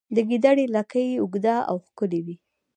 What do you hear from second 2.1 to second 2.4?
وي